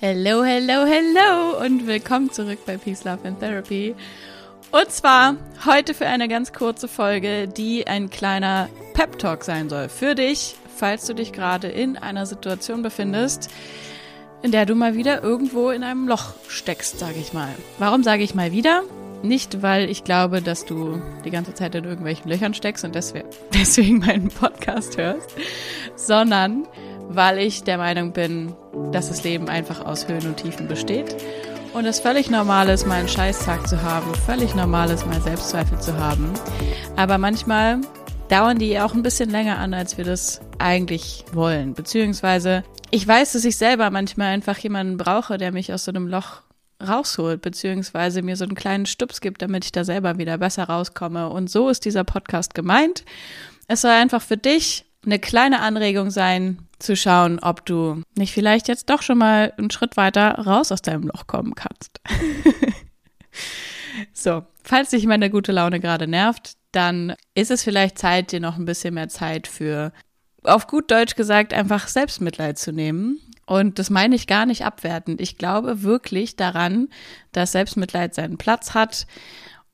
[0.00, 3.96] Hello, hello, hello und willkommen zurück bei Peace, Love and Therapy.
[4.70, 5.34] Und zwar
[5.66, 10.54] heute für eine ganz kurze Folge, die ein kleiner Pep Talk sein soll für dich,
[10.76, 13.50] falls du dich gerade in einer Situation befindest,
[14.42, 17.52] in der du mal wieder irgendwo in einem Loch steckst, sage ich mal.
[17.80, 18.84] Warum sage ich mal wieder?
[19.24, 22.94] Nicht, weil ich glaube, dass du die ganze Zeit in irgendwelchen Löchern steckst und
[23.52, 25.34] deswegen meinen Podcast hörst,
[25.96, 26.68] sondern
[27.08, 28.54] weil ich der Meinung bin,
[28.92, 31.16] dass das Leben einfach aus Höhen und Tiefen besteht
[31.74, 35.78] und es völlig normal ist, mal einen Scheißtag zu haben, völlig normal ist, mal Selbstzweifel
[35.78, 36.32] zu haben.
[36.96, 37.80] Aber manchmal
[38.28, 41.74] dauern die auch ein bisschen länger an, als wir das eigentlich wollen.
[41.74, 46.08] Beziehungsweise ich weiß, dass ich selber manchmal einfach jemanden brauche, der mich aus so einem
[46.08, 46.42] Loch
[46.86, 51.28] rausholt, beziehungsweise mir so einen kleinen Stups gibt, damit ich da selber wieder besser rauskomme.
[51.28, 53.04] Und so ist dieser Podcast gemeint.
[53.66, 58.68] Es soll einfach für dich eine kleine Anregung sein, zu schauen, ob du nicht vielleicht
[58.68, 62.00] jetzt doch schon mal einen Schritt weiter raus aus deinem Loch kommen kannst.
[64.12, 68.56] so, falls dich meine gute Laune gerade nervt, dann ist es vielleicht Zeit, dir noch
[68.56, 69.92] ein bisschen mehr Zeit für,
[70.44, 73.20] auf gut Deutsch gesagt, einfach Selbstmitleid zu nehmen.
[73.46, 75.20] Und das meine ich gar nicht abwertend.
[75.20, 76.88] Ich glaube wirklich daran,
[77.32, 79.06] dass Selbstmitleid seinen Platz hat.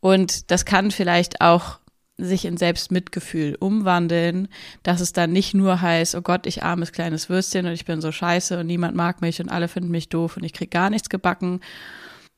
[0.00, 1.80] Und das kann vielleicht auch
[2.16, 4.48] sich in Selbstmitgefühl umwandeln,
[4.82, 8.00] dass es dann nicht nur heißt, oh Gott, ich armes kleines Würstchen und ich bin
[8.00, 10.90] so scheiße und niemand mag mich und alle finden mich doof und ich krieg gar
[10.90, 11.60] nichts gebacken,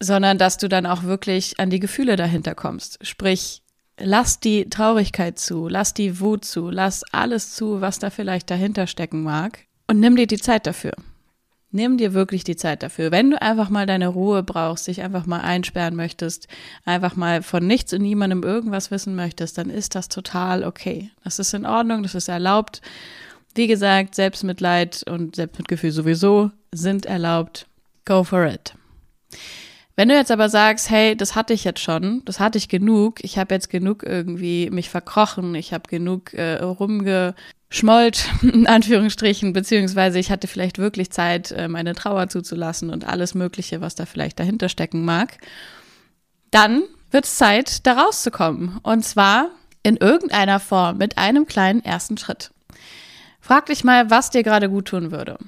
[0.00, 3.04] sondern dass du dann auch wirklich an die Gefühle dahinter kommst.
[3.04, 3.62] Sprich,
[3.98, 8.86] lass die Traurigkeit zu, lass die Wut zu, lass alles zu, was da vielleicht dahinter
[8.86, 10.92] stecken mag und nimm dir die Zeit dafür.
[11.74, 13.10] Nimm dir wirklich die Zeit dafür.
[13.10, 16.46] Wenn du einfach mal deine Ruhe brauchst, dich einfach mal einsperren möchtest,
[16.84, 21.10] einfach mal von nichts und niemandem irgendwas wissen möchtest, dann ist das total okay.
[21.24, 22.80] Das ist in Ordnung, das ist erlaubt.
[23.56, 27.66] Wie gesagt, Selbstmitleid und Selbstmitgefühl sowieso sind erlaubt.
[28.04, 28.74] Go for it.
[29.96, 33.22] Wenn du jetzt aber sagst, hey, das hatte ich jetzt schon, das hatte ich genug,
[33.22, 37.34] ich habe jetzt genug irgendwie mich verkrochen, ich habe genug äh, rumge
[37.70, 43.34] schmollt, in Anführungsstrichen, beziehungsweise ich hatte vielleicht wirklich Zeit, äh, meine Trauer zuzulassen und alles
[43.34, 45.38] Mögliche, was da vielleicht dahinter stecken mag,
[46.50, 48.78] dann wird es Zeit, da rauszukommen.
[48.82, 49.50] Und zwar
[49.84, 52.50] in irgendeiner Form mit einem kleinen ersten Schritt.
[53.40, 55.38] Frag dich mal, was dir gerade gut tun würde.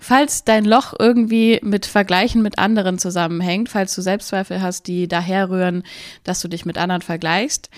[0.00, 5.82] Falls dein Loch irgendwie mit Vergleichen mit anderen zusammenhängt, falls du Selbstzweifel hast, die daherrühren,
[6.22, 7.68] dass du dich mit anderen vergleichst,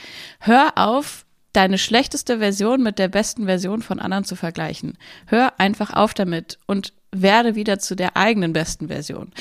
[0.41, 4.97] hör auf, deine schlechteste Version mit der besten Version von anderen zu vergleichen.
[5.27, 9.33] Hör einfach auf damit und werde wieder zu der eigenen besten Version.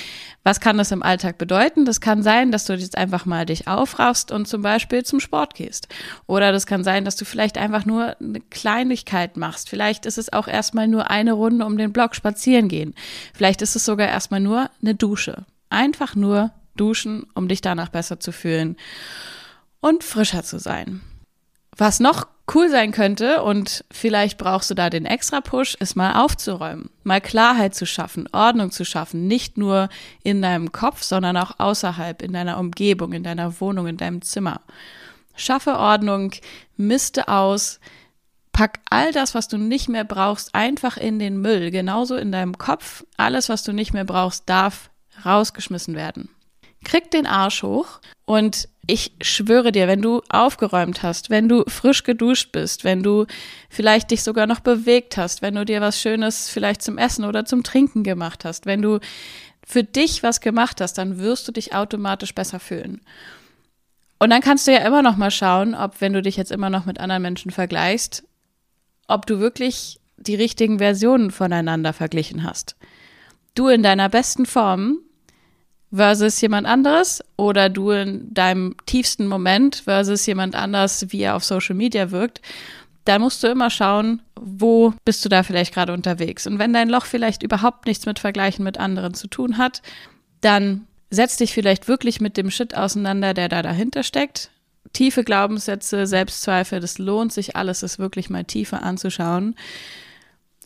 [0.44, 1.85] Was kann das im Alltag bedeuten?
[1.85, 5.53] Das kann sein, dass du jetzt einfach mal dich aufraffst und zum Beispiel zum Sport
[5.53, 5.88] gehst.
[6.25, 9.69] Oder das kann sein, dass du vielleicht einfach nur eine Kleinigkeit machst.
[9.69, 12.96] Vielleicht ist es auch erstmal nur eine Runde um den Block spazieren gehen.
[13.34, 15.46] Vielleicht ist es sogar erstmal nur eine Dusche.
[15.69, 18.78] Einfach nur duschen, um dich danach besser zu fühlen
[19.81, 21.01] und frischer zu sein.
[21.78, 26.14] Was noch cool sein könnte und vielleicht brauchst du da den extra Push, ist mal
[26.24, 29.90] aufzuräumen, mal Klarheit zu schaffen, Ordnung zu schaffen, nicht nur
[30.24, 34.62] in deinem Kopf, sondern auch außerhalb, in deiner Umgebung, in deiner Wohnung, in deinem Zimmer.
[35.36, 36.32] Schaffe Ordnung,
[36.76, 37.80] misste aus,
[38.52, 42.58] pack all das, was du nicht mehr brauchst, einfach in den Müll, genauso in deinem
[42.58, 43.06] Kopf.
[43.16, 44.90] Alles, was du nicht mehr brauchst, darf
[45.26, 46.30] rausgeschmissen werden.
[46.84, 52.03] Krieg den Arsch hoch und ich schwöre dir, wenn du aufgeräumt hast, wenn du frisch
[52.03, 53.25] geduscht bist, wenn du
[53.69, 57.45] vielleicht dich sogar noch bewegt hast, wenn du dir was Schönes vielleicht zum Essen oder
[57.45, 59.00] zum Trinken gemacht hast, wenn du
[59.66, 63.01] für dich was gemacht hast, dann wirst du dich automatisch besser fühlen.
[64.18, 66.69] Und dann kannst du ja immer noch mal schauen, ob, wenn du dich jetzt immer
[66.69, 68.23] noch mit anderen Menschen vergleichst,
[69.07, 72.75] ob du wirklich die richtigen Versionen voneinander verglichen hast.
[73.56, 75.00] Du in deiner besten Form
[75.91, 81.44] versus jemand anderes oder du in deinem tiefsten Moment versus jemand anders, wie er auf
[81.44, 82.41] Social Media wirkt,
[83.05, 86.45] dann musst du immer schauen, wo bist du da vielleicht gerade unterwegs.
[86.45, 89.81] Und wenn dein Loch vielleicht überhaupt nichts mit Vergleichen mit anderen zu tun hat,
[90.41, 94.51] dann setz dich vielleicht wirklich mit dem Shit auseinander, der da dahinter steckt.
[94.94, 99.56] Tiefe Glaubenssätze, Selbstzweifel, das lohnt sich alles, es wirklich mal tiefer anzuschauen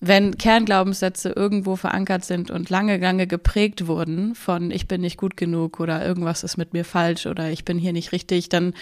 [0.05, 5.38] wenn Kernglaubenssätze irgendwo verankert sind und lange, lange geprägt wurden von ich bin nicht gut
[5.38, 8.73] genug oder irgendwas ist mit mir falsch oder ich bin hier nicht richtig, dann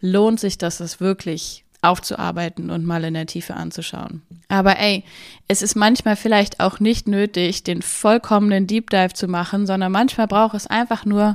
[0.00, 4.22] lohnt sich das, es wirklich aufzuarbeiten und mal in der Tiefe anzuschauen.
[4.48, 5.02] Aber ey,
[5.48, 10.26] es ist manchmal vielleicht auch nicht nötig, den vollkommenen Deep Dive zu machen, sondern manchmal
[10.26, 11.34] braucht es einfach nur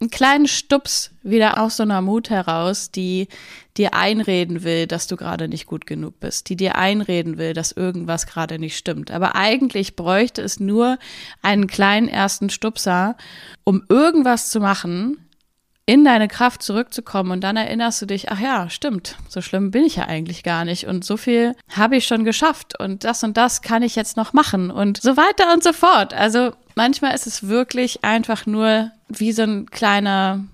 [0.00, 3.28] einen kleinen Stups wieder aus so einer Mut heraus, die
[3.76, 7.72] dir einreden will, dass du gerade nicht gut genug bist, die dir einreden will, dass
[7.72, 9.10] irgendwas gerade nicht stimmt.
[9.10, 10.98] Aber eigentlich bräuchte es nur
[11.42, 13.16] einen kleinen ersten Stupser,
[13.64, 15.26] um irgendwas zu machen,
[15.88, 19.84] in deine Kraft zurückzukommen und dann erinnerst du dich, ach ja, stimmt, so schlimm bin
[19.84, 23.36] ich ja eigentlich gar nicht und so viel habe ich schon geschafft und das und
[23.36, 26.12] das kann ich jetzt noch machen und so weiter und so fort.
[26.12, 30.44] Also manchmal ist es wirklich einfach nur wie so ein kleiner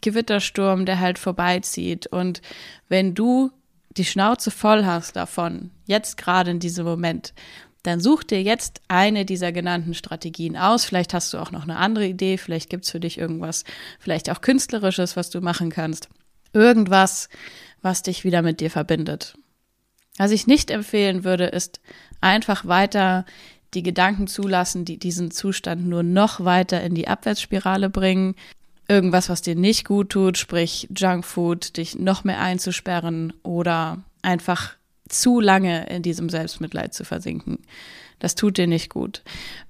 [0.00, 2.42] Gewittersturm, der halt vorbeizieht und
[2.88, 3.50] wenn du
[3.96, 7.34] die Schnauze voll hast davon, jetzt gerade in diesem Moment,
[7.82, 10.84] dann such dir jetzt eine dieser genannten Strategien aus.
[10.84, 13.64] Vielleicht hast du auch noch eine andere Idee, vielleicht gibt's für dich irgendwas,
[13.98, 16.08] vielleicht auch künstlerisches, was du machen kannst.
[16.52, 17.28] Irgendwas,
[17.80, 19.36] was dich wieder mit dir verbindet.
[20.16, 21.80] Was ich nicht empfehlen würde, ist
[22.20, 23.24] einfach weiter
[23.74, 28.34] die Gedanken zulassen, die diesen Zustand nur noch weiter in die Abwärtsspirale bringen.
[28.88, 34.74] Irgendwas, was dir nicht gut tut, sprich Junkfood, dich noch mehr einzusperren oder einfach
[35.08, 37.58] zu lange in diesem Selbstmitleid zu versinken.
[38.18, 39.22] Das tut dir nicht gut.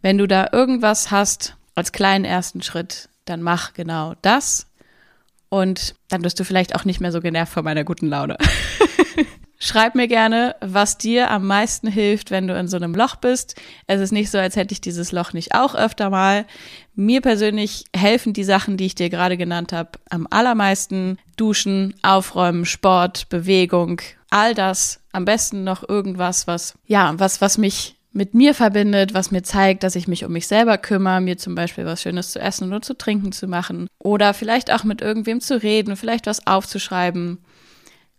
[0.03, 4.67] Wenn du da irgendwas hast als kleinen ersten Schritt, dann mach genau das
[5.49, 8.37] und dann wirst du vielleicht auch nicht mehr so genervt von meiner guten Laune.
[9.65, 13.55] Schreib mir gerne, was dir am meisten hilft, wenn du in so einem Loch bist.
[13.87, 16.47] Es ist nicht so, als hätte ich dieses Loch nicht auch öfter mal.
[16.97, 21.17] Mir persönlich helfen die Sachen, die ich dir gerade genannt habe, am allermeisten.
[21.37, 24.01] Duschen, Aufräumen, Sport, Bewegung,
[24.31, 24.99] all das.
[25.13, 29.85] Am besten noch irgendwas, was, ja, was, was mich mit mir verbindet, was mir zeigt,
[29.85, 32.83] dass ich mich um mich selber kümmere, mir zum Beispiel was Schönes zu essen oder
[32.83, 37.39] zu trinken zu machen oder vielleicht auch mit irgendwem zu reden, vielleicht was aufzuschreiben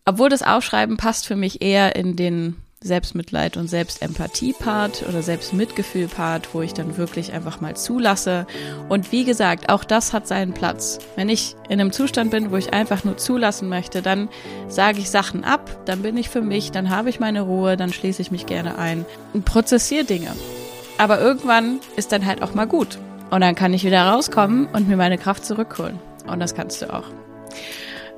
[0.06, 6.62] obwohl das Aufschreiben passt für mich eher in den Selbstmitleid und Selbstempathie-Part oder Selbstmitgefühl-Part, wo
[6.62, 8.46] ich dann wirklich einfach mal zulasse.
[8.90, 11.00] Und wie gesagt, auch das hat seinen Platz.
[11.16, 14.28] Wenn ich in einem Zustand bin, wo ich einfach nur zulassen möchte, dann
[14.68, 17.94] sage ich Sachen ab, dann bin ich für mich, dann habe ich meine Ruhe, dann
[17.94, 20.32] schließe ich mich gerne ein und prozessiere Dinge.
[20.98, 23.00] Aber irgendwann ist dann halt auch mal gut.
[23.32, 26.00] Und dann kann ich wieder rauskommen und mir meine Kraft zurückholen.
[26.28, 27.06] Und das kannst du auch.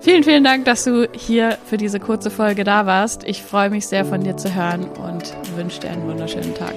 [0.06, 3.24] Vielen, vielen Dank, dass du hier für diese kurze Folge da warst.
[3.24, 6.76] Ich freue mich sehr, von dir zu hören und wünsche dir einen wunderschönen Tag.